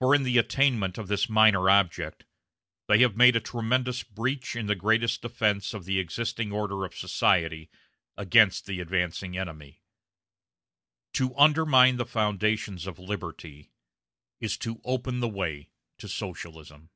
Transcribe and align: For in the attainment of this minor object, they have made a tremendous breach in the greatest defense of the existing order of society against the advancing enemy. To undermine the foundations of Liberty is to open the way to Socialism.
For 0.00 0.16
in 0.16 0.24
the 0.24 0.36
attainment 0.36 0.98
of 0.98 1.06
this 1.06 1.28
minor 1.28 1.70
object, 1.70 2.24
they 2.88 2.98
have 3.02 3.16
made 3.16 3.36
a 3.36 3.40
tremendous 3.40 4.02
breach 4.02 4.56
in 4.56 4.66
the 4.66 4.74
greatest 4.74 5.22
defense 5.22 5.72
of 5.72 5.84
the 5.84 6.00
existing 6.00 6.50
order 6.50 6.84
of 6.84 6.96
society 6.96 7.70
against 8.16 8.66
the 8.66 8.80
advancing 8.80 9.38
enemy. 9.38 9.84
To 11.12 11.36
undermine 11.36 11.98
the 11.98 12.04
foundations 12.04 12.88
of 12.88 12.98
Liberty 12.98 13.70
is 14.40 14.56
to 14.58 14.80
open 14.82 15.20
the 15.20 15.28
way 15.28 15.70
to 15.98 16.08
Socialism. 16.08 16.90